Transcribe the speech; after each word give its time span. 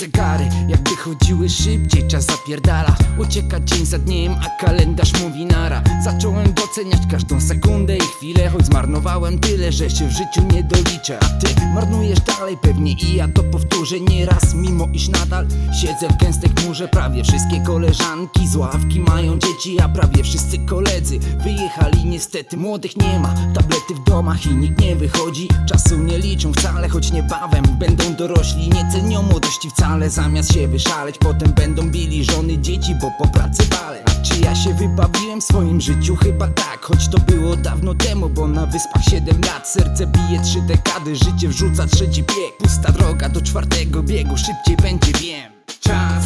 Zegary 0.00 0.48
jakby 0.68 0.90
chodziły 0.96 1.48
szybciej, 1.48 2.08
czas 2.08 2.26
zapierdala. 2.26 2.96
Ucieka 3.18 3.60
dzień 3.60 3.86
za 3.86 3.98
dniem, 3.98 4.32
a 4.32 4.64
kalendarz 4.64 5.05
mówi 5.22 5.46
nara. 5.46 5.82
Zacząłem 6.04 6.52
doceniać 6.52 7.00
każdą 7.10 7.40
sekundę 7.40 7.96
i 7.96 8.00
chwilę 8.00 8.48
Choć 8.50 8.66
zmarnowałem 8.66 9.38
tyle, 9.38 9.72
że 9.72 9.90
się 9.90 10.08
w 10.08 10.10
życiu 10.10 10.42
nie 10.52 10.64
doliczę. 10.64 11.18
A 11.20 11.24
ty 11.24 11.46
marnujesz 11.74 12.20
dalej, 12.20 12.56
pewnie 12.62 12.92
i 12.92 13.14
ja 13.14 13.28
to 13.28 13.42
powtórzę 13.42 14.00
nieraz 14.00 14.54
Mimo 14.54 14.86
iż 14.92 15.08
nadal 15.08 15.46
siedzę 15.80 16.08
w 16.08 16.16
gęstej 16.16 16.50
chmurze. 16.50 16.88
Prawie 16.88 17.24
wszystkie 17.24 17.60
koleżanki 17.60 18.48
z 18.48 18.56
ławki 18.56 19.00
mają 19.00 19.38
dzieci 19.38 19.80
A 19.80 19.88
prawie 19.88 20.22
wszyscy 20.22 20.58
koledzy 20.58 21.18
wyjechali. 21.18 22.04
Niestety 22.04 22.56
Młodych 22.56 22.96
nie 22.96 23.20
ma, 23.20 23.34
tablety 23.54 23.94
w 23.94 24.04
domach 24.04 24.46
i 24.46 24.54
nikt 24.54 24.80
nie 24.80 24.96
wychodzi. 24.96 25.48
Czasu 25.68 25.98
nie 25.98 26.18
liczą 26.18 26.52
wcale, 26.52 26.88
choć 26.88 27.12
niebawem 27.12 27.64
będą 27.78 28.14
dorośli. 28.14 28.68
Nie 28.68 28.88
cenią 28.92 29.22
młodości 29.22 29.70
wcale, 29.70 30.10
zamiast 30.10 30.54
się 30.54 30.68
wyszaleć 30.68 31.18
Potem 31.18 31.52
będą 31.52 31.90
bili 31.90 32.24
żony, 32.24 32.58
dzieci, 32.58 32.94
bo 33.00 33.10
po 33.18 33.28
pracy 33.28 33.62
A 33.72 34.05
czy 34.28 34.40
ja 34.40 34.54
się 34.54 34.74
wybawiłem 34.74 35.40
w 35.40 35.44
swoim 35.44 35.80
życiu? 35.80 36.16
Chyba 36.16 36.48
tak, 36.48 36.80
choć 36.80 37.08
to 37.08 37.18
było 37.18 37.56
dawno 37.56 37.94
temu 37.94 38.28
Bo 38.28 38.48
na 38.48 38.66
wyspach 38.66 39.04
7 39.04 39.40
lat, 39.40 39.68
serce 39.68 40.06
bije 40.06 40.40
trzy 40.40 40.60
dekady 40.62 41.16
Życie 41.16 41.48
wrzuca 41.48 41.86
trzeci 41.86 42.22
bieg, 42.22 42.56
pusta 42.58 42.92
droga 42.92 43.28
do 43.28 43.40
czwartego 43.42 44.02
biegu 44.02 44.36
Szybciej 44.36 44.76
będzie, 44.76 45.12
wiem. 45.20 45.52
Czas 45.80 46.24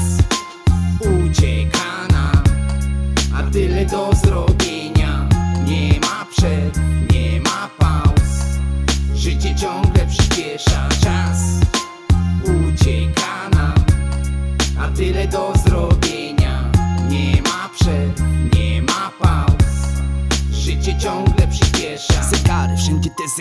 ucieka 1.00 2.06
nam, 2.12 2.44
a 3.34 3.50
tyle 3.50 3.86
do 3.86 4.10
zrobienia. 4.24 5.28
Nie 5.64 6.00
ma 6.00 6.26
przerw, 6.36 6.78
nie 7.12 7.40
ma 7.40 7.70
pauz. 7.78 8.58
Życie 9.14 9.54
ciągle 9.54 10.06
przyspiesza. 10.06 10.88
Czas 11.02 11.38
Ucieka 12.44 13.48
nam, 13.52 13.84
a 14.80 14.88
tyle 14.96 15.28
do 15.28 15.38
zrobienia 15.38 15.59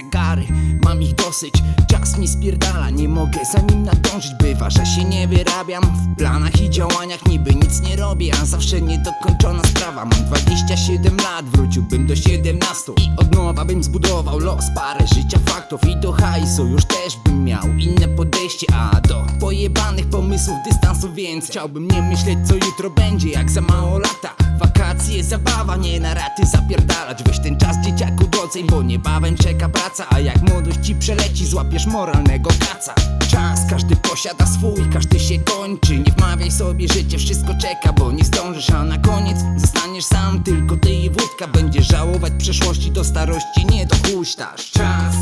got 0.01 0.39
it. 0.39 0.78
Mam 0.99 1.07
ich 1.07 1.15
dosyć, 1.15 1.53
czas 1.87 2.17
mi 2.17 2.27
spierdala 2.27 2.89
Nie 2.89 3.09
mogę 3.09 3.39
za 3.53 3.59
nim 3.59 3.83
nadążyć. 3.83 4.31
Bywa, 4.39 4.69
że 4.69 4.85
się 4.85 5.03
nie 5.03 5.27
wyrabiam. 5.27 5.83
W 5.83 6.17
planach 6.17 6.61
i 6.61 6.69
działaniach 6.69 7.25
niby 7.25 7.55
nic 7.55 7.81
nie 7.81 7.95
robię 7.95 8.33
A 8.41 8.45
zawsze 8.45 8.81
niedokończona 8.81 9.63
sprawa. 9.63 10.05
Mam 10.05 10.25
27 10.25 11.17
lat, 11.17 11.45
wróciłbym 11.45 12.07
do 12.07 12.15
17 12.15 12.91
I 12.97 13.19
od 13.21 13.35
nowa 13.35 13.65
bym 13.65 13.83
zbudował 13.83 14.39
los 14.39 14.65
Parę 14.75 15.07
życia 15.15 15.39
faktów 15.45 15.81
i 15.87 15.95
do 15.95 16.11
hajsu. 16.11 16.67
Już 16.67 16.85
też 16.85 17.17
bym 17.25 17.43
miał 17.43 17.67
inne 17.67 18.07
podejście 18.07 18.67
A 18.73 19.01
do 19.01 19.25
pojebanych 19.39 20.09
pomysłów 20.09 20.57
dystansu 20.65 21.13
Więc 21.13 21.47
chciałbym 21.47 21.87
nie 21.87 22.01
myśleć 22.01 22.39
co 22.47 22.55
jutro 22.55 22.89
będzie 22.89 23.29
Jak 23.29 23.51
za 23.51 23.61
mało 23.61 23.99
lata. 23.99 24.49
Wakacje, 24.59 25.23
zabawa, 25.23 25.75
nie 25.75 25.99
na 25.99 26.13
raty 26.13 26.45
zapierdalać. 26.45 27.23
Weź 27.23 27.39
ten 27.39 27.57
czas 27.57 27.77
dzieciaku 27.85 28.27
doceń, 28.27 28.67
bo 28.67 28.83
niebawem 28.83 29.35
czeka 29.35 29.69
praca. 29.69 30.05
A 30.09 30.19
jak 30.19 30.41
młodość 30.41 30.79
ci 30.89 30.95
przeleci, 30.95 31.45
złapiesz 31.45 31.85
moralnego 31.85 32.49
kaca. 32.49 32.93
Czas, 33.31 33.59
każdy 33.69 33.95
posiada 33.95 34.45
swój, 34.45 34.89
każdy 34.93 35.19
się 35.19 35.39
kończy. 35.39 35.99
Nie 35.99 36.11
wmawiaj 36.11 36.51
sobie, 36.51 36.87
życie 36.87 37.17
wszystko 37.17 37.53
czeka, 37.61 37.93
bo 37.93 38.11
nie 38.11 38.25
zdążysz 38.25 38.69
A 38.69 38.83
na 38.83 38.97
koniec 38.97 39.37
zostaniesz 39.57 40.05
sam, 40.05 40.43
tylko 40.43 40.77
ty 40.77 40.93
i 40.93 41.09
wódka 41.09 41.47
Będziesz 41.47 41.87
żałować 41.87 42.33
przeszłości 42.37 42.91
do 42.91 43.03
starości, 43.03 43.65
nie 43.69 43.85
dopuszczasz. 43.85 44.71
Czas 44.71 45.15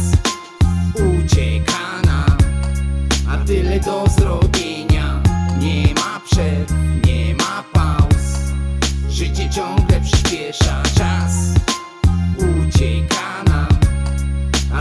ucieka 0.96 2.02
nam, 2.06 2.38
a 3.30 3.38
tyle 3.38 3.80
do 3.80 4.06
zrobienia. 4.18 5.22
Nie 5.60 5.94
ma 5.94 6.22
przerw, 6.32 6.74
nie 7.06 7.36
ma 7.36 7.64
pauz. 7.74 8.52
Życie 9.10 9.50
ciągle 9.50 10.02
przyspiesza. 10.02 10.84
Czas 10.98 11.34
Ucieka 12.38 13.17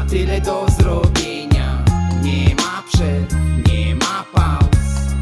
tyle 0.08 0.40
do 0.40 0.66
zrobienia. 0.78 1.84
Nie 2.22 2.54
ma 2.54 2.82
przerw, 2.92 3.34
nie 3.68 3.94
ma 3.94 4.24
pauz. 4.34 5.14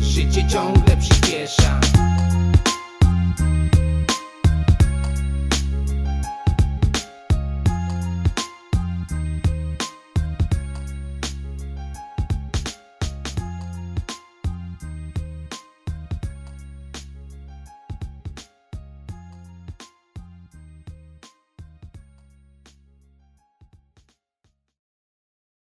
Życie 0.00 0.48
ciągle 0.48 0.96
przyspiesza. 0.96 1.80